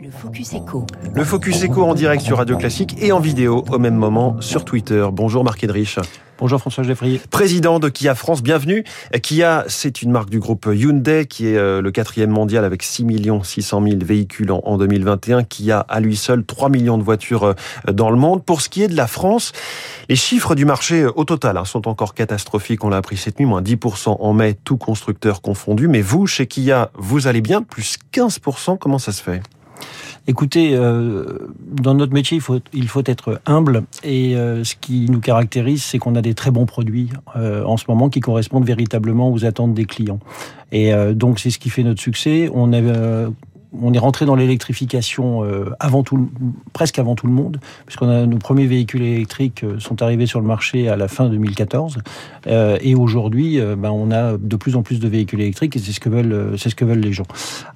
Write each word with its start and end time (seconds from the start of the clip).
Le 0.00 0.10
Focus 0.12 0.54
Echo. 0.54 0.86
Le 1.12 1.24
Focus 1.24 1.64
Echo 1.64 1.82
en 1.82 1.94
direct 1.94 2.22
sur 2.22 2.36
Radio 2.36 2.56
Classique 2.56 2.94
et 3.02 3.10
en 3.10 3.18
vidéo 3.18 3.64
au 3.68 3.78
même 3.80 3.96
moment 3.96 4.40
sur 4.40 4.64
Twitter. 4.64 5.04
Bonjour 5.12 5.42
Marc 5.42 5.64
Edrich. 5.64 5.98
Bonjour 6.38 6.60
François 6.60 6.84
Geffrier. 6.84 7.20
Président 7.30 7.80
de 7.80 7.88
Kia 7.88 8.14
France, 8.14 8.44
bienvenue. 8.44 8.84
Kia, 9.22 9.64
c'est 9.66 10.02
une 10.02 10.12
marque 10.12 10.30
du 10.30 10.38
groupe 10.38 10.68
Hyundai 10.72 11.26
qui 11.26 11.48
est 11.48 11.56
euh, 11.56 11.82
le 11.82 11.90
quatrième 11.90 12.30
mondial 12.30 12.64
avec 12.64 12.84
6 12.84 13.04
600 13.42 13.82
000 13.82 13.96
véhicules 14.04 14.52
en 14.52 14.78
2021. 14.78 15.42
Kia, 15.42 15.80
à 15.80 15.98
lui 15.98 16.14
seul, 16.14 16.44
3 16.44 16.68
millions 16.68 16.96
de 16.96 17.02
voitures 17.02 17.42
euh, 17.42 17.92
dans 17.92 18.10
le 18.10 18.16
monde. 18.16 18.44
Pour 18.44 18.60
ce 18.60 18.68
qui 18.68 18.84
est 18.84 18.88
de 18.88 18.96
la 18.96 19.08
France, 19.08 19.50
les 20.08 20.16
chiffres 20.16 20.54
du 20.54 20.64
marché 20.64 21.02
euh, 21.02 21.12
au 21.16 21.24
total 21.24 21.56
hein, 21.56 21.64
sont 21.64 21.88
encore 21.88 22.14
catastrophiques. 22.14 22.84
On 22.84 22.90
l'a 22.90 22.98
appris 22.98 23.16
cette 23.16 23.40
nuit, 23.40 23.46
moins 23.46 23.62
10% 23.62 24.16
en 24.20 24.32
mai, 24.32 24.54
tout 24.62 24.76
constructeur 24.76 25.42
confondu. 25.42 25.88
Mais 25.88 26.02
vous, 26.02 26.28
chez 26.28 26.46
Kia, 26.46 26.92
vous 26.94 27.26
allez 27.26 27.40
bien, 27.40 27.62
plus 27.62 27.98
15%. 28.12 28.78
Comment 28.78 29.00
ça 29.00 29.10
se 29.10 29.24
fait? 29.24 29.42
Écoutez, 30.26 30.74
euh, 30.74 31.24
dans 31.62 31.94
notre 31.94 32.12
métier, 32.12 32.36
il 32.36 32.42
faut, 32.42 32.58
il 32.74 32.86
faut 32.86 33.02
être 33.06 33.40
humble 33.46 33.84
et 34.04 34.36
euh, 34.36 34.62
ce 34.62 34.74
qui 34.78 35.08
nous 35.08 35.20
caractérise, 35.20 35.82
c'est 35.82 35.98
qu'on 35.98 36.14
a 36.16 36.20
des 36.20 36.34
très 36.34 36.50
bons 36.50 36.66
produits 36.66 37.08
euh, 37.36 37.64
en 37.64 37.78
ce 37.78 37.86
moment 37.88 38.10
qui 38.10 38.20
correspondent 38.20 38.66
véritablement 38.66 39.32
aux 39.32 39.46
attentes 39.46 39.72
des 39.72 39.86
clients. 39.86 40.20
Et 40.70 40.92
donc, 41.14 41.38
c'est 41.38 41.48
ce 41.48 41.58
qui 41.58 41.70
fait 41.70 41.82
notre 41.82 42.02
succès. 42.02 42.50
On 42.52 42.74
a 42.74 42.82
on 43.72 43.92
est 43.92 43.98
rentré 43.98 44.24
dans 44.24 44.34
l'électrification 44.34 45.44
euh, 45.44 45.70
avant 45.78 46.02
tout, 46.02 46.30
presque 46.72 46.98
avant 46.98 47.14
tout 47.14 47.26
le 47.26 47.32
monde, 47.32 47.60
puisqu'on 47.86 48.08
a 48.08 48.26
nos 48.26 48.38
premiers 48.38 48.66
véhicules 48.66 49.02
électriques 49.02 49.62
euh, 49.64 49.78
sont 49.78 50.02
arrivés 50.02 50.26
sur 50.26 50.40
le 50.40 50.46
marché 50.46 50.88
à 50.88 50.96
la 50.96 51.08
fin 51.08 51.28
2014, 51.28 51.98
euh, 52.46 52.78
et 52.80 52.94
aujourd'hui, 52.94 53.60
ben, 53.76 53.90
on 53.90 54.10
a 54.10 54.36
de 54.36 54.56
plus 54.56 54.76
en 54.76 54.82
plus 54.82 55.00
de 55.00 55.08
véhicules 55.08 55.40
électriques, 55.40 55.76
et 55.76 55.78
c'est 55.78 55.92
ce 55.92 56.00
que 56.00 56.08
veulent, 56.08 56.58
c'est 56.58 56.70
ce 56.70 56.74
que 56.74 56.84
veulent 56.84 57.00
les 57.00 57.12
gens. 57.12 57.26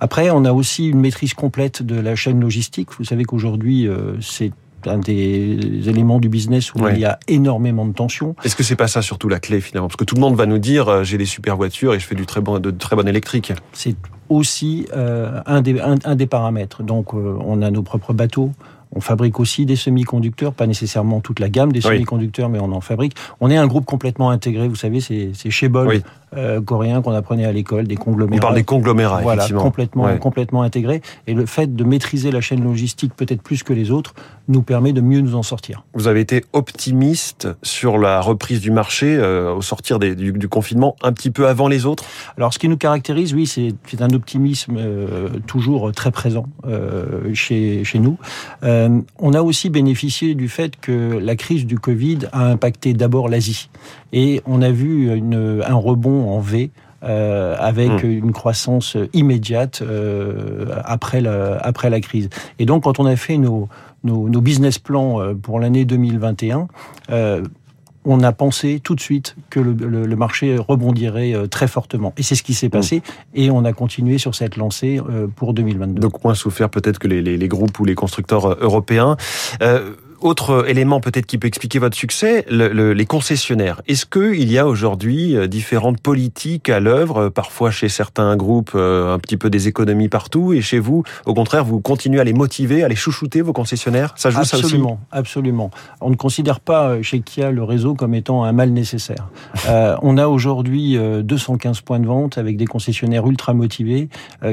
Après, 0.01 0.31
on 0.31 0.45
a 0.45 0.53
aussi 0.53 0.89
une 0.89 1.01
maîtrise 1.01 1.35
complète 1.35 1.83
de 1.83 1.97
la 1.97 2.15
chaîne 2.17 2.41
logistique. 2.41 2.89
Vous 2.99 3.05
savez 3.05 3.25
qu'aujourd'hui, 3.25 3.89
c'est 4.21 4.53
un 4.89 4.99
des 4.99 5.89
éléments 5.89 6.19
du 6.19 6.29
business 6.29 6.75
où 6.75 6.87
il 6.89 6.99
y 6.99 7.05
a 7.05 7.19
énormément 7.29 7.87
de 7.87 7.93
tensions. 7.93 8.35
Est-ce 8.45 8.57
que 8.57 8.63
c'est 8.63 8.77
pas 8.77 8.89
ça 8.89 9.03
surtout 9.03 9.29
la 9.29 9.41
clé 9.41 9.61
finalement? 9.61 9.89
Parce 9.89 9.97
que 9.97 10.05
tout 10.05 10.15
le 10.15 10.21
monde 10.21 10.37
va 10.37 10.47
nous 10.47 10.59
dire 10.59 11.05
j'ai 11.05 11.19
des 11.19 11.27
super 11.27 11.57
voitures 11.57 11.95
et 11.95 12.01
je 12.01 12.07
fais 12.07 12.15
du 12.15 12.27
très 12.27 12.41
bon, 12.41 12.59
de 12.59 12.71
très 12.71 12.97
bon 12.97 13.07
électrique. 13.07 13.53
C'est 13.73 13.97
aussi 14.29 14.87
euh, 14.95 15.41
un, 15.47 15.61
des, 15.61 15.79
un, 15.81 16.15
des 16.15 16.27
paramètres. 16.27 16.83
Donc 16.83 17.15
euh, 17.15 17.37
on 17.45 17.63
a 17.63 17.71
nos 17.71 17.83
propres 17.83 18.13
bateaux, 18.13 18.51
on 18.95 19.01
fabrique 19.01 19.41
aussi 19.41 19.67
des 19.67 19.77
semi-conducteurs, 19.77 20.53
pas 20.53 20.67
nécessairement 20.67 21.21
toute 21.21 21.41
la 21.41 21.49
gamme 21.49 21.73
des 21.73 21.81
semi-conducteurs, 21.81 22.49
mais 22.49 22.59
on 22.61 22.73
en 22.73 22.81
fabrique. 22.81 23.15
On 23.41 23.51
est 23.51 23.57
un 23.57 23.67
groupe 23.67 23.87
complètement 23.87 24.31
intégré, 24.31 24.69
vous 24.69 24.77
savez, 24.77 25.01
c'est 25.01 25.51
chez 25.51 25.69
Bol, 25.69 26.03
euh, 26.37 26.61
coréen 26.61 27.03
qu'on 27.03 27.13
apprenait 27.13 27.45
à 27.45 27.53
l'école, 27.53 27.87
des 27.87 27.97
conglomérats. 27.97 28.39
On 28.39 28.41
parle 28.41 28.55
des 28.55 28.65
conglomérats, 28.65 29.21
voilà, 29.23 29.49
complètement, 29.49 30.17
complètement 30.19 30.63
intégrés. 30.63 31.03
Et 31.27 31.35
le 31.35 31.47
fait 31.47 31.75
de 31.75 31.85
maîtriser 31.85 32.31
la 32.31 32.41
chaîne 32.41 32.65
logistique 32.65 33.13
peut-être 33.15 33.43
plus 33.43 33.63
que 33.63 33.73
les 33.73 33.91
autres 33.91 34.15
nous 34.49 34.63
permet 34.63 34.93
de 34.93 35.01
mieux 35.01 35.21
nous 35.21 35.35
en 35.35 35.43
sortir. 35.43 35.85
Vous 35.95 36.09
avez 36.09 36.21
été 36.21 36.45
optimiste 36.53 37.49
sur 37.63 37.99
la 37.99 38.21
reprise 38.21 38.61
du 38.61 38.71
marché 38.71 39.17
euh, 39.17 39.55
au 39.55 39.63
sortir 39.63 39.99
des, 39.99 40.15
du, 40.15 40.33
du, 40.33 40.49
confinement, 40.49 40.97
un 41.03 41.13
petit 41.13 41.31
peu 41.31 41.49
avant 41.49 41.69
les 41.69 41.87
autres? 41.87 42.05
Alors, 42.37 42.53
ce 42.53 42.59
qui 42.59 42.69
nous 42.69 42.77
caractérise, 42.77 43.35
oui, 43.35 43.47
c'est 43.47 44.03
un 44.03 44.11
optimisme 44.11 44.77
euh, 44.79 45.29
toujours 45.47 45.93
très 45.93 46.11
présent 46.11 46.47
chez 47.35 47.85
chez 47.85 47.99
nous. 47.99 48.17
Euh, 48.82 48.82
on 49.19 49.35
a 49.35 49.43
aussi 49.43 49.71
bénéficié 49.71 50.35
du 50.35 50.49
fait 50.49 50.77
que 50.81 51.19
la 51.19 51.37
crise 51.37 51.67
du 51.67 51.79
Covid 51.79 52.21
a 52.33 52.47
impacté 52.47 52.95
d'abord 52.95 53.29
l'Asie. 53.29 53.71
Et 54.13 54.41
on 54.47 54.63
a 54.63 54.71
vu 54.71 55.11
un 55.11 55.75
rebond 55.75 56.31
en 56.31 56.41
V 56.41 56.71
euh, 57.03 57.57
avec 57.59 58.05
hmm. 58.05 58.11
une 58.11 58.33
croissance 58.33 58.97
immédiate 59.13 59.83
euh, 59.83 60.67
après, 60.85 61.21
la, 61.21 61.57
après 61.59 61.91
la 61.91 62.01
crise. 62.01 62.29
Et 62.59 62.67
donc, 62.67 62.85
quand 62.85 63.01
on 63.01 63.07
a 63.07 63.17
fait 63.17 63.39
nos, 63.39 63.69
nos, 64.05 64.41
business 64.41 64.79
plans 64.79 65.35
pour 65.43 65.61
l'année 65.61 65.85
2021, 65.85 66.69
on 68.05 68.21
a 68.23 68.33
pensé 68.33 68.81
tout 68.83 68.95
de 68.95 69.01
suite 69.01 69.37
que 69.51 69.61
le, 69.61 70.17
marché 70.17 70.57
rebondirait 70.57 71.35
très 71.49 71.69
fortement. 71.69 72.13
Et 72.17 72.23
c'est 72.23 72.35
ce 72.35 72.43
qui 72.43 72.55
s'est 72.55 72.69
hmm. 72.69 72.71
passé. 72.71 73.03
Et 73.35 73.51
on 73.51 73.65
a 73.65 73.73
continué 73.73 74.19
sur 74.19 74.35
cette 74.35 74.57
lancée 74.57 75.01
pour 75.37 75.55
2022. 75.55 76.01
Donc 76.01 76.23
moins 76.25 76.35
souffert 76.35 76.69
peut-être 76.69 76.99
que 76.99 77.09
les, 77.09 77.23
les, 77.23 77.49
groupes 77.49 77.79
ou 77.79 77.85
les 77.85 77.95
constructeurs 77.95 78.59
européens. 78.61 79.17
Euh, 79.63 79.95
autre 80.25 80.69
élément 80.69 81.01
peut-être 81.01 81.27
qui 81.27 81.39
peut 81.39 81.49
expliquer 81.49 81.79
votre 81.79 81.97
succès, 81.97 82.45
les 82.49 83.07
concessionnaires. 83.07 83.83
Est-ce 83.89 84.07
qu'il 84.07 84.51
y 84.51 84.59
a 84.59 84.67
aujourd'hui 84.67 85.37
euh, 85.37 85.47
différentes 85.47 86.01
politiques 86.01 86.69
à 86.69 86.81
l'œuvre, 86.81 87.25
euh, 87.25 87.31
parfois 87.31 87.71
chez 87.71 87.89
certains 87.89 88.37
groupes 88.37 88.73
euh, 88.75 89.15
un 89.15 89.19
petit 89.19 89.37
peu 89.37 89.51
des 89.51 89.69
économies 89.69 90.09
partout, 90.09 90.53
et 90.53 90.61
chez 90.61 90.79
vous, 90.79 91.03
au 91.27 91.35
contraire, 91.35 91.65
vous 91.65 91.81
continuez 91.81 92.21
à 92.21 92.25
les 92.25 92.33
motiver, 92.33 92.85
à 92.85 92.89
les 92.89 92.97
chouchouter, 92.97 93.43
vos 93.43 93.53
concessionnaires? 93.53 94.15
Ça 94.17 94.31
joue 94.31 94.41
absolument, 94.41 94.89
ça 94.89 94.95
aussi? 94.95 95.23
Absolument. 95.23 95.71
On 96.01 96.11
ne 96.11 96.17
considère 96.17 96.61
pas 96.61 97.01
chez 97.03 97.21
Kia 97.21 97.51
le 97.51 97.63
réseau 97.63 97.95
comme 97.95 98.15
étant 98.15 98.45
un 98.45 98.53
mal 98.53 98.71
nécessaire. 98.71 99.29
on 100.03 100.19
a 100.19 100.27
aujourd'hui 100.27 100.99
215 101.23 101.81
points 101.81 102.01
de 102.01 102.07
vente 102.07 102.39
avec 102.39 102.57
des 102.57 102.67
concessionnaires 102.67 103.27
ultra 103.27 103.55
motivés 103.55 104.09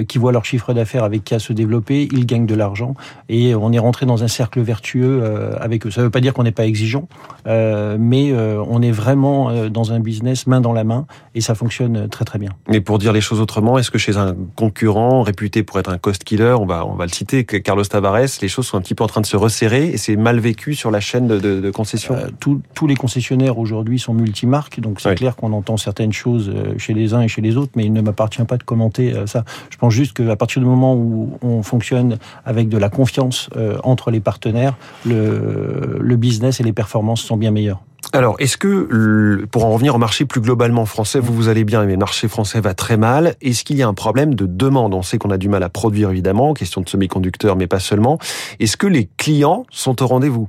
qui 0.07 0.18
voient 0.18 0.31
leur 0.31 0.46
chiffre 0.46 0.74
d'affaires 0.74 1.03
avec 1.03 1.24
Kia 1.24 1.40
se 1.40 1.53
développer, 1.53 2.07
ils 2.12 2.25
gagnent 2.25 2.46
de 2.46 2.56
l'argent, 2.56 2.94
et 3.28 3.56
on 3.56 3.72
est 3.72 3.80
rentré 3.80 4.06
dans 4.06 4.24
un 4.24 4.28
cercle 4.28 4.62
vertueux 4.62 5.22
avec 5.59 5.86
eux. 5.86 5.92
Ça 5.92 6.02
ne 6.02 6.06
veut 6.06 6.12
pas 6.12 6.22
dire 6.22 6.34
qu'on 6.34 6.44
n'est 6.44 6.52
pas 6.52 6.66
exigeant, 6.66 7.08
euh, 7.47 7.97
mais 8.00 8.31
euh, 8.31 8.64
on 8.68 8.81
est 8.81 8.92
vraiment 8.92 9.50
euh, 9.50 9.70
dans 9.70 9.92
un 9.92 10.00
business 10.00 10.47
main 10.47 10.62
dans 10.62 10.74
la 10.74 10.84
main 10.84 11.06
et 11.36 11.42
ça 11.42 11.56
fonctionne 11.56 12.09
très 12.09 12.25
très 12.25 12.40
bien. 12.40 12.52
Mais 12.68 12.81
pour 12.81 13.00
dire 13.00 13.14
les 13.14 13.22
choses 13.22 13.40
autrement, 13.40 13.78
est-ce 13.78 13.92
que 13.92 13.98
chez 13.98 14.18
un 14.18 14.36
concurrent 14.56 15.22
réputé 15.24 15.64
pour 15.64 15.80
être 15.80 15.90
un 15.90 15.98
cost 15.98 16.24
killer, 16.24 16.56
on 16.59 16.66
va 16.66 16.86
on 16.86 16.96
va 16.96 17.06
le 17.06 17.12
citer, 17.12 17.46
Carlos 17.46 17.84
Tavares, 17.84 18.19
les 18.42 18.48
choses 18.48 18.68
sont 18.68 18.78
un 18.78 18.81
petit 18.81 18.96
peu 18.96 19.03
en 19.03 19.08
train 19.08 19.22
de 19.22 19.25
se 19.25 19.38
resserrer 19.38 19.88
et 19.90 19.98
c'est 19.98 20.16
mal 20.16 20.40
vécu 20.40 20.75
sur 20.75 20.92
la 20.92 21.00
chaîne 21.00 21.28
de, 21.28 21.40
de, 21.40 21.59
de 21.59 21.72
concession? 21.72 22.16
tous 22.40 22.88
les 22.88 22.96
concessionnaires 22.96 23.58
aujourd'hui 23.58 24.00
sont 24.00 24.14
multimarques, 24.14 24.80
donc 24.80 25.02
c'est 25.02 25.16
clair 25.16 25.36
qu'on 25.36 25.53
entend 25.53 25.78
certaines 25.78 26.14
choses 26.14 26.52
chez 26.78 26.94
les 26.94 27.14
uns 27.14 27.22
et 27.22 27.28
chez 27.28 27.42
les 27.42 27.58
autres, 27.58 27.72
mais 27.75 27.86
il 27.86 27.94
ne 27.94 28.02
m'appartient 28.02 28.44
pas 28.44 28.58
de 28.58 28.64
commenter 28.64 29.14
ça. 29.25 29.44
Je 29.69 29.78
pense 29.78 29.94
juste 29.94 30.14
qu'à 30.14 30.36
partir 30.36 30.62
du 30.62 30.68
moment 30.68 30.96
où 30.96 31.38
on 31.42 31.64
fonctionne 31.64 32.18
avec 32.46 32.69
de 32.69 32.78
la 32.78 32.90
confiance 32.90 33.50
entre 33.84 34.12
les 34.12 34.19
partenaires, 34.19 34.75
le 35.06 35.49
le 36.00 36.16
business 36.16 36.60
et 36.60 36.64
les 36.64 36.74
performances 36.74 37.22
sont 37.22 37.38
bien 37.38 37.52
meilleures. 37.52 37.82
Alors, 38.12 38.38
est-ce 38.40 38.58
que, 38.58 39.46
pour 39.52 39.66
en 39.66 39.72
revenir 39.72 39.94
au 39.94 39.98
marché 40.00 40.26
plus 40.26 40.42
globalement 40.42 40.86
français, 40.86 41.20
vous, 41.20 41.34
vous 41.34 41.48
allez 41.48 41.64
bien, 41.64 41.86
mais 41.86 41.92
le 41.92 42.00
marché 42.00 42.28
français 42.28 42.60
va 42.60 42.74
très 42.74 42.98
mal. 42.98 43.36
Est-ce 43.42 43.64
qu'il 43.64 43.78
y 43.78 43.84
a 43.84 43.88
un 43.88 43.94
problème 43.94 44.34
de 44.34 44.48
demande? 44.48 44.96
On 44.96 45.04
sait 45.04 45.20
qu'on 45.20 45.30
a 45.30 45.38
du 45.38 45.48
mal 45.48 45.62
à 45.62 45.70
produire, 45.70 46.10
évidemment, 46.10 46.54
question 46.54 46.82
de 46.82 46.90
semi-conducteurs, 46.90 47.56
mais 47.56 47.68
pas 47.68 47.80
seulement. 47.80 48.18
Est-ce 48.60 48.78
que 48.78 48.88
les 48.88 49.10
clients 49.18 49.66
sont 49.70 50.02
au 50.02 50.08
rendez-vous? 50.08 50.48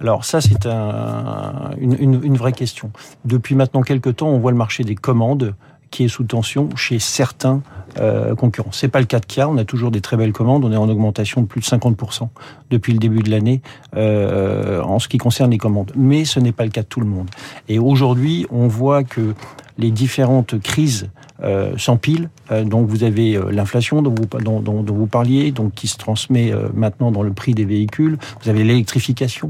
Alors 0.00 0.24
ça, 0.24 0.40
c'est 0.40 0.66
une, 0.66 2.36
vraie 2.36 2.52
question. 2.52 2.90
Depuis 3.24 3.54
maintenant 3.54 3.82
quelques 3.82 4.16
temps, 4.16 4.28
on 4.28 4.38
voit 4.38 4.50
le 4.50 4.56
marché 4.56 4.82
des 4.82 4.94
commandes 4.94 5.54
qui 5.90 6.04
est 6.04 6.08
sous 6.08 6.24
tension 6.24 6.68
chez 6.76 6.98
certains 6.98 7.62
euh, 7.98 8.34
concurrents. 8.34 8.70
C'est 8.72 8.88
pas 8.88 9.00
le 9.00 9.06
cas 9.06 9.18
de 9.18 9.26
Kia. 9.26 9.48
On 9.48 9.56
a 9.56 9.64
toujours 9.64 9.90
des 9.90 10.00
très 10.00 10.16
belles 10.16 10.32
commandes. 10.32 10.64
On 10.64 10.72
est 10.72 10.76
en 10.76 10.88
augmentation 10.88 11.40
de 11.40 11.46
plus 11.46 11.60
de 11.60 11.66
50% 11.66 12.28
depuis 12.70 12.92
le 12.92 12.98
début 12.98 13.22
de 13.22 13.30
l'année 13.30 13.60
euh, 13.96 14.82
en 14.82 14.98
ce 14.98 15.08
qui 15.08 15.18
concerne 15.18 15.50
les 15.50 15.58
commandes. 15.58 15.92
Mais 15.96 16.24
ce 16.24 16.38
n'est 16.40 16.52
pas 16.52 16.64
le 16.64 16.70
cas 16.70 16.82
de 16.82 16.86
tout 16.86 17.00
le 17.00 17.06
monde. 17.06 17.28
Et 17.68 17.78
aujourd'hui, 17.78 18.46
on 18.50 18.68
voit 18.68 19.04
que 19.04 19.34
les 19.78 19.90
différentes 19.90 20.60
crises 20.60 21.08
euh, 21.42 21.76
s'empilent. 21.76 22.28
Euh, 22.50 22.64
donc 22.64 22.88
vous 22.88 23.04
avez 23.04 23.36
euh, 23.36 23.50
l'inflation 23.50 24.02
dont 24.02 24.14
vous, 24.14 24.26
dont, 24.40 24.60
dont, 24.60 24.82
dont, 24.82 24.94
vous 24.94 25.06
parliez, 25.06 25.52
donc 25.52 25.74
qui 25.74 25.86
se 25.86 25.96
transmet 25.96 26.52
euh, 26.52 26.68
maintenant 26.74 27.10
dans 27.12 27.22
le 27.22 27.32
prix 27.32 27.54
des 27.54 27.64
véhicules. 27.64 28.18
Vous 28.42 28.50
avez 28.50 28.64
l'électrification 28.64 29.48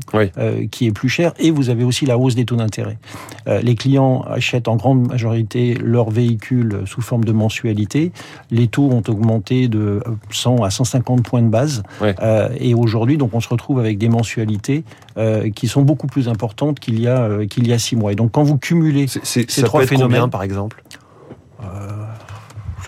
qui 0.70 0.86
est 0.86 0.92
plus 0.92 1.08
chère 1.08 1.32
et 1.38 1.50
vous 1.50 1.70
avez 1.70 1.84
aussi 1.84 2.06
la 2.06 2.18
hausse 2.18 2.34
des 2.34 2.44
taux 2.44 2.56
d'intérêt. 2.56 2.98
les 3.46 3.74
clients 3.74 4.22
achètent 4.22 4.68
en 4.68 4.76
grande 4.76 5.08
majorité 5.08 5.74
leurs 5.74 6.10
véhicules 6.10 6.82
sous 6.86 7.00
forme 7.00 7.24
de 7.24 7.32
mensualité. 7.32 8.12
Les 8.50 8.68
taux 8.68 8.90
ont 8.90 9.02
augmenté 9.08 9.68
de 9.68 10.02
100 10.30 10.62
à 10.62 10.70
150 10.70 11.22
points 11.22 11.42
de 11.42 11.48
base. 11.48 11.82
et 12.58 12.74
aujourd'hui, 12.74 13.16
donc 13.16 13.34
on 13.34 13.40
se 13.40 13.48
retrouve 13.48 13.78
avec 13.78 13.98
des 13.98 14.08
mensualités 14.08 14.84
qui 15.54 15.69
sont 15.69 15.82
beaucoup 15.82 16.06
plus 16.06 16.28
importantes 16.28 16.81
qu'il 16.81 17.00
y 17.00 17.08
a 17.08 17.46
qu'il 17.46 17.66
y 17.66 17.72
a 17.72 17.78
six 17.78 17.96
mois. 17.96 18.12
Et 18.12 18.16
donc 18.16 18.32
quand 18.32 18.42
vous 18.42 18.58
cumulez 18.58 19.06
ces 19.08 19.62
trois 19.62 19.86
phénomènes, 19.86 20.18
par 20.26 20.43
exemple 20.43 20.82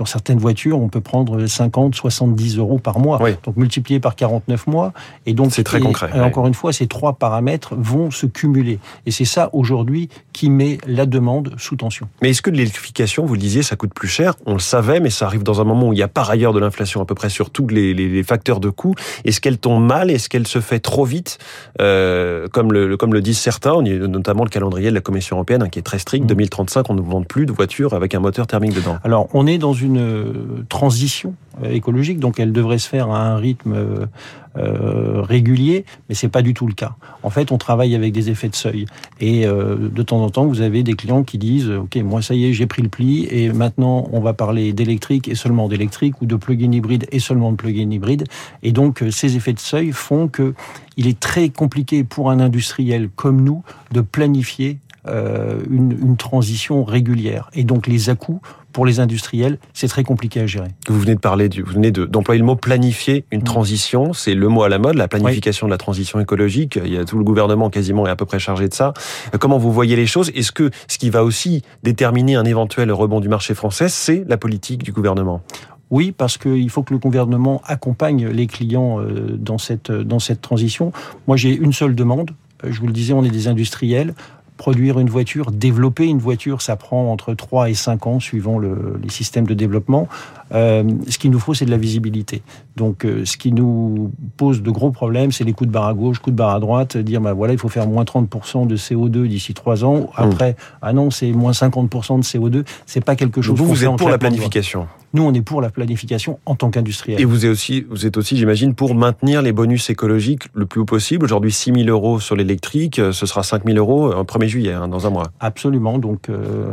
sur 0.01 0.09
certaines 0.09 0.39
voitures, 0.39 0.81
on 0.81 0.89
peut 0.89 1.03
prendre 1.03 1.47
50, 1.47 1.95
70 1.95 2.57
euros 2.57 2.79
par 2.79 2.99
mois. 2.99 3.21
Donc 3.45 3.59
multiplié 3.59 4.01
par 4.01 4.17
49 4.17 4.67
mois. 4.67 4.95
Et 5.27 5.35
donc 5.35 5.53
c'est 5.53 5.63
très 5.63 5.79
concret. 5.79 6.11
Encore 6.19 6.47
une 6.47 6.55
fois, 6.55 6.73
ces 6.73 6.87
trois 6.87 7.13
paramètres 7.13 7.75
vont 7.77 8.11
se 8.11 8.25
cumuler. 8.25 8.79
Et 9.05 9.11
c'est 9.11 9.27
ça 9.27 9.51
aujourd'hui 9.53 10.09
qui 10.33 10.49
met 10.49 10.79
la 10.87 11.05
demande 11.05 11.53
sous 11.59 11.77
tension. 11.77 12.09
Mais 12.23 12.31
est-ce 12.31 12.41
que 12.41 12.49
l'électrification, 12.49 13.27
vous 13.27 13.35
le 13.35 13.41
disiez, 13.41 13.63
ça 13.63 13.77
coûte 13.77 13.93
plus 13.93 14.09
cher? 14.09 14.37
On 14.47 14.55
le 14.55 14.59
savait, 14.59 15.01
mais 15.01 15.11
ça 15.11 15.27
arrive 15.27 15.43
dans 15.43 15.61
un 15.61 15.65
moment 15.65 15.89
où 15.89 15.93
il 15.93 15.99
y 15.99 16.03
a 16.03 16.09
par 16.09 16.31
ailleurs 16.31 16.55
de 16.55 16.61
l'inflation 16.61 17.03
à 17.03 17.05
peu 17.05 17.15
près 17.15 17.29
sur 17.29 17.51
tous 17.51 17.67
les, 17.67 17.93
les, 17.93 18.23
facteurs 18.23 18.59
de 18.59 18.71
coût. 18.71 18.95
Est-ce 19.27 19.43
qu'elle 19.43 19.59
tombe 19.59 19.85
mal? 19.85 20.11
Est-ce 20.11 20.31
qu'elle 20.31 20.47
se 20.47 20.61
fait 20.61 20.81
trop 20.81 21.05
vite? 21.05 21.37
Euh, 21.83 22.49
comme, 22.49 22.73
le, 22.73 22.97
comme 22.97 23.13
le 23.13 23.21
disent 23.21 23.39
certains, 23.39 23.83
notamment 23.83 24.45
le 24.45 24.51
calendrier 24.51 24.89
de 24.89 24.95
la 24.95 25.03
Commission 25.03 25.37
européenne 25.37 25.63
hein, 25.63 25.69
qui 25.69 25.79
est 25.79 25.83
très 25.83 25.99
strict. 25.99 26.25
2035, 26.25 26.89
mmh. 26.89 26.93
on 26.93 26.95
ne 26.95 27.03
vend 27.03 27.23
plus 27.23 27.45
de 27.45 27.53
voitures 27.53 27.93
avec 27.93 28.15
un 28.15 28.21
moteur 28.21 28.47
thermique 28.47 28.73
dedans. 28.73 28.97
Alors, 29.05 29.29
on 29.35 29.47
est 29.47 29.59
dans 29.59 29.75
une 29.75 29.90
une 29.91 30.65
transition 30.69 31.35
écologique, 31.69 32.21
donc 32.21 32.41
elle 32.41 32.53
devrait 32.53 32.79
se 32.79 32.89
faire 32.89 33.11
à 33.11 33.21
un 33.27 33.37
rythme 33.37 34.09
euh, 34.57 35.23
régulier, 35.23 35.85
mais 36.09 36.15
c'est 36.17 36.29
pas 36.29 36.43
du 36.43 36.55
tout 36.55 36.67
le 36.67 36.73
cas. 36.73 36.97
En 37.23 37.31
fait, 37.31 37.53
on 37.53 37.59
travaille 37.59 37.95
avec 37.95 38.13
des 38.13 38.31
effets 38.31 38.49
de 38.49 38.57
seuil, 38.57 38.87
et 39.21 39.47
euh, 39.47 39.77
de 39.77 40.03
temps 40.03 40.23
en 40.25 40.31
temps, 40.31 40.47
vous 40.47 40.61
avez 40.61 40.83
des 40.83 40.95
clients 40.95 41.23
qui 41.23 41.39
disent 41.39 41.71
"Ok, 41.71 41.97
moi 41.97 42.21
ça 42.21 42.35
y 42.35 42.47
est, 42.47 42.53
j'ai 42.53 42.67
pris 42.67 42.83
le 42.83 42.89
pli, 42.89 43.29
et 43.31 43.53
maintenant 43.53 44.09
on 44.13 44.21
va 44.21 44.33
parler 44.33 44.73
d'électrique 44.73 45.29
et 45.29 45.37
seulement 45.37 45.69
d'électrique, 45.69 46.21
ou 46.21 46.27
de 46.27 46.35
plug-in 46.35 46.73
hybride 46.73 47.07
et 47.13 47.21
seulement 47.21 47.53
de 47.53 47.57
plug-in 47.57 47.91
hybride." 47.91 48.25
Et 48.65 48.73
donc, 48.73 49.03
euh, 49.03 49.11
ces 49.11 49.37
effets 49.37 49.53
de 49.53 49.61
seuil 49.61 49.93
font 49.93 50.27
que 50.27 50.55
il 50.97 51.07
est 51.07 51.21
très 51.21 51.49
compliqué 51.49 52.03
pour 52.03 52.31
un 52.31 52.41
industriel 52.41 53.09
comme 53.15 53.43
nous 53.43 53.63
de 53.93 54.01
planifier 54.01 54.79
euh, 55.07 55.61
une, 55.71 55.93
une, 55.93 56.17
transition 56.19 56.85
régulière. 56.85 57.49
Et 57.55 57.65
donc 57.65 57.87
les 57.87 58.11
à-coups 58.11 58.43
pour 58.73 58.87
les 58.87 59.01
industriels, 59.01 59.59
c'est 59.73 59.89
très 59.89 60.05
compliqué 60.05 60.41
à 60.41 60.47
gérer. 60.47 60.69
Vous 60.89 60.99
venez 61.01 61.15
de 61.15 61.21
parler, 61.21 61.49
du, 61.49 61.63
vous 61.63 61.73
venez 61.73 61.91
d'employer 61.91 62.39
le 62.39 62.47
mot 62.47 62.57
planifier 62.57 63.25
une 63.31 63.41
mmh. 63.41 63.45
transition. 63.45 64.13
C'est 64.13 64.35
le 64.35 64.49
mot 64.49 64.63
à 64.63 64.69
la 64.69 64.79
mode, 64.79 64.97
la 64.97 65.09
planification 65.09 65.67
oui. 65.67 65.71
de 65.71 65.75
la 65.75 65.79
transition 65.79 66.21
écologique. 66.21 66.79
Il 66.85 66.93
y 66.93 66.97
a 66.97 67.05
tout 67.05 67.19
le 67.19 67.25
gouvernement 67.25 67.71
quasiment 67.71 68.07
est 68.07 68.11
à 68.11 68.17
peu 68.17 68.27
près 68.27 68.39
chargé 68.39 68.69
de 68.69 68.75
ça. 68.75 68.93
Comment 69.39 69.59
vous 69.59 69.73
voyez 69.73 69.97
les 69.97 70.07
choses? 70.07 70.31
Est-ce 70.35 70.53
que 70.53 70.71
ce 70.89 70.99
qui 70.99 71.11
va 71.11 71.25
aussi 71.25 71.63
déterminer 71.83 72.37
un 72.37 72.45
éventuel 72.45 72.93
rebond 72.93 73.21
du 73.21 73.29
marché 73.29 73.55
français, 73.55 73.89
c'est 73.89 74.25
la 74.27 74.37
politique 74.37 74.83
du 74.83 74.93
gouvernement? 74.93 75.43
Oui, 75.91 76.13
parce 76.13 76.39
qu'il 76.39 76.71
faut 76.71 76.83
que 76.83 76.95
le 76.95 77.01
gouvernement 77.01 77.61
accompagne 77.65 78.29
les 78.29 78.47
clients 78.47 79.01
euh, 79.01 79.37
dans 79.37 79.59
cette, 79.59 79.91
dans 79.91 80.21
cette 80.21 80.41
transition. 80.41 80.93
Moi, 81.27 81.37
j'ai 81.37 81.55
une 81.55 81.73
seule 81.73 81.97
demande. 81.97 82.31
Je 82.63 82.79
vous 82.79 82.87
le 82.87 82.93
disais, 82.93 83.13
on 83.13 83.25
est 83.25 83.31
des 83.31 83.49
industriels 83.49 84.15
produire 84.61 84.99
une 85.01 85.09
voiture, 85.09 85.53
développer 85.53 86.05
une 86.05 86.19
voiture, 86.19 86.61
ça 86.61 86.77
prend 86.77 87.11
entre 87.11 87.33
3 87.33 87.71
et 87.71 87.75
5 87.75 88.07
ans 88.07 88.21
suivant 88.21 88.59
le, 88.59 89.01
les 89.03 89.09
systèmes 89.09 89.47
de 89.47 89.55
développement. 89.55 90.07
Euh, 90.53 90.85
ce 91.09 91.17
qu'il 91.17 91.31
nous 91.31 91.39
faut, 91.39 91.55
c'est 91.55 91.65
de 91.65 91.71
la 91.71 91.79
visibilité. 91.79 92.43
Donc, 92.77 93.07
euh, 93.07 93.25
ce 93.25 93.39
qui 93.39 93.53
nous 93.53 94.13
pose 94.37 94.61
de 94.61 94.71
gros 94.71 94.91
problèmes, 94.91 95.33
c'est 95.33 95.45
les 95.45 95.55
coups 95.55 95.69
de 95.69 95.73
barre 95.73 95.87
à 95.87 95.95
gauche, 95.95 96.19
coups 96.19 96.35
de 96.35 96.37
barre 96.37 96.55
à 96.55 96.61
droite, 96.61 96.99
dire, 96.99 97.23
bah 97.23 97.33
voilà, 97.33 97.55
il 97.55 97.59
faut 97.59 97.71
faire 97.71 97.89
moins 97.89 98.05
30% 98.05 98.67
de 98.67 98.77
CO2 98.77 99.27
d'ici 99.27 99.55
3 99.55 99.83
ans. 99.83 100.11
Après, 100.15 100.53
mmh. 100.53 100.57
ah 100.83 100.93
non, 100.93 101.11
c'est 101.11 101.33
moins 101.33 101.53
50% 101.53 102.19
de 102.19 102.23
CO2. 102.23 102.67
C'est 102.85 103.03
pas 103.03 103.17
quelque 103.17 103.41
chose. 103.41 103.57
Donc 103.57 103.67
vous, 103.67 103.75
vous 103.75 103.85
êtes 103.87 103.97
pour 103.97 104.11
la 104.11 104.19
planification. 104.19 104.87
Nous, 105.13 105.23
on 105.23 105.35
est 105.35 105.43
pour 105.43 105.61
la 105.61 105.71
planification 105.71 106.39
en 106.47 106.55
tant 106.55 106.71
qu'industriel. 106.71 107.21
Et 107.21 107.25
vous 107.25 107.45
êtes 107.45 107.51
aussi, 107.51 107.85
vous 107.91 108.07
êtes 108.07 108.17
aussi, 108.17 108.37
j'imagine, 108.37 108.75
pour 108.75 108.95
maintenir 108.95 109.43
les 109.43 109.53
bonus 109.53 109.91
écologiques 109.91 110.45
le 110.55 110.67
plus 110.67 110.81
haut 110.81 110.85
possible. 110.85 111.25
Aujourd'hui, 111.25 111.51
6 111.51 111.73
000 111.85 111.89
euros 111.89 112.21
sur 112.21 112.37
l'électrique, 112.37 113.01
ce 113.13 113.27
sera 113.27 113.43
5 113.43 113.65
000 113.65 113.77
euros 113.77 114.13
en 114.13 114.23
1er 114.23 114.47
juillet, 114.47 114.73
hein, 114.73 114.87
dans 114.87 115.07
un 115.07 115.11
mois. 115.11 115.33
Absolument. 115.41 115.99
Donc, 115.99 116.29
euh, 116.29 116.73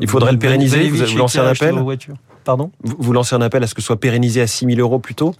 il 0.00 0.08
faudrait 0.08 0.32
le 0.32 0.38
pérenniser. 0.38 0.88
Vous, 0.88 1.04
vous 1.04 1.18
lancez 1.18 1.38
un 1.38 1.46
appel. 1.46 1.74
Pardon? 2.44 2.70
Vous, 2.82 2.96
vous 2.98 3.12
lancez 3.12 3.36
un 3.36 3.42
appel 3.42 3.62
à 3.62 3.66
ce 3.66 3.74
que 3.74 3.80
ce 3.80 3.86
soit 3.86 4.00
pérennisé 4.00 4.40
à 4.40 4.46
6 4.46 4.66
000 4.66 4.80
euros 4.80 4.98
plutôt? 4.98 5.34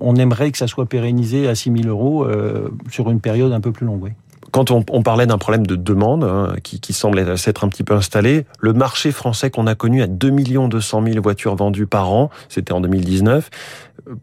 On 0.00 0.14
aimerait 0.14 0.52
que 0.52 0.58
ça 0.58 0.68
soit 0.68 0.86
pérennisé 0.86 1.48
à 1.48 1.54
6 1.54 1.72
000 1.82 1.88
euros 1.88 2.24
euh, 2.24 2.68
sur 2.90 3.10
une 3.10 3.20
période 3.20 3.52
un 3.52 3.60
peu 3.60 3.72
plus 3.72 3.86
longue. 3.86 4.02
Oui 4.04 4.10
quand 4.54 4.70
on, 4.70 5.02
parlait 5.02 5.26
d'un 5.26 5.36
problème 5.36 5.66
de 5.66 5.74
demande 5.74 6.22
hein, 6.22 6.54
qui, 6.62 6.78
qui 6.78 6.92
semble 6.92 7.36
s'être 7.36 7.64
un 7.64 7.68
petit 7.68 7.82
peu 7.82 7.92
installé, 7.92 8.46
le 8.60 8.72
marché 8.72 9.10
français 9.10 9.50
qu'on 9.50 9.66
a 9.66 9.74
connu 9.74 10.00
à 10.00 10.06
2 10.06 10.30
200 10.68 11.02
000 11.04 11.20
voitures 11.20 11.56
vendues 11.56 11.88
par 11.88 12.12
an, 12.12 12.30
c'était 12.48 12.70
en 12.70 12.80
2019. 12.80 13.50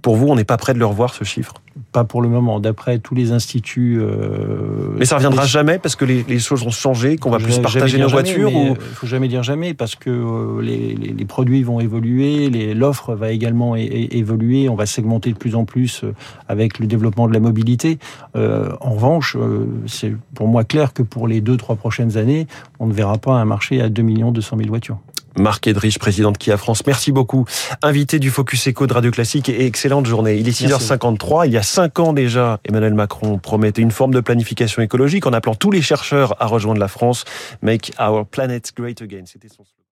Pour 0.01 0.15
vous, 0.15 0.29
on 0.29 0.35
n'est 0.35 0.45
pas 0.45 0.55
prêt 0.55 0.73
de 0.73 0.79
le 0.79 0.85
revoir 0.85 1.13
ce 1.13 1.25
chiffre? 1.25 1.55
Pas 1.91 2.03
pour 2.03 2.21
le 2.21 2.29
moment. 2.29 2.59
D'après 2.59 2.99
tous 2.99 3.15
les 3.15 3.31
instituts. 3.31 3.99
Euh, 4.01 4.95
mais 4.97 5.05
ça 5.05 5.15
reviendra 5.15 5.45
jamais 5.45 5.79
parce 5.79 5.95
que 5.95 6.05
les, 6.05 6.23
les 6.27 6.39
choses 6.39 6.63
ont 6.63 6.71
changé, 6.71 7.17
qu'on 7.17 7.29
va 7.29 7.37
plus 7.37 7.59
partager 7.59 7.97
nos 7.97 8.09
voitures. 8.09 8.49
Il 8.49 8.71
ou... 8.71 8.75
faut 8.75 9.07
jamais 9.07 9.27
dire 9.27 9.43
jamais 9.43 9.73
parce 9.73 9.95
que 9.95 10.09
euh, 10.09 10.61
les, 10.61 11.25
produits 11.25 11.63
vont 11.63 11.79
évoluer, 11.79 12.49
l'offre 12.73 13.15
va 13.15 13.31
également 13.31 13.75
évoluer. 13.75 14.69
On 14.69 14.75
va 14.75 14.85
segmenter 14.85 15.31
de 15.31 15.37
plus 15.37 15.55
en 15.55 15.65
plus 15.65 16.03
euh, 16.03 16.13
avec 16.47 16.79
le 16.79 16.87
développement 16.87 17.27
de 17.27 17.33
la 17.33 17.39
mobilité. 17.39 17.99
Euh, 18.35 18.71
en 18.81 18.91
revanche, 18.91 19.35
euh, 19.39 19.65
c'est 19.87 20.13
pour 20.35 20.47
moi 20.47 20.63
clair 20.63 20.93
que 20.93 21.03
pour 21.03 21.27
les 21.27 21.41
deux 21.41 21.57
trois 21.57 21.75
prochaines 21.75 22.17
années, 22.17 22.47
on 22.79 22.87
ne 22.87 22.93
verra 22.93 23.17
pas 23.17 23.33
un 23.33 23.45
marché 23.45 23.81
à 23.81 23.89
2 23.89 24.03
200 24.03 24.57
000 24.57 24.69
voitures. 24.69 24.99
Marc 25.37 25.67
Edrich, 25.67 25.99
président 25.99 26.31
de 26.31 26.37
Kia 26.37 26.57
France. 26.57 26.85
Merci 26.85 27.11
beaucoup. 27.11 27.45
Invité 27.81 28.19
du 28.19 28.29
Focus 28.29 28.67
Eco 28.67 28.87
de 28.87 28.93
Radio 28.93 29.11
Classique 29.11 29.49
et 29.49 29.65
excellente 29.65 30.05
journée. 30.05 30.35
Il 30.35 30.47
est 30.47 30.59
6h53. 30.59 31.47
Il 31.47 31.53
y 31.53 31.57
a 31.57 31.63
5 31.63 31.99
ans 31.99 32.13
déjà, 32.13 32.59
Emmanuel 32.65 32.93
Macron 32.93 33.37
promettait 33.37 33.81
une 33.81 33.91
forme 33.91 34.13
de 34.13 34.19
planification 34.19 34.81
écologique 34.81 35.25
en 35.27 35.33
appelant 35.33 35.55
tous 35.55 35.71
les 35.71 35.81
chercheurs 35.81 36.35
à 36.41 36.47
rejoindre 36.47 36.79
la 36.79 36.87
France. 36.87 37.25
Make 37.61 37.93
our 37.99 38.25
planet 38.25 38.71
great 38.75 39.01
again. 39.01 39.23
C'était 39.25 39.49
son 39.49 39.63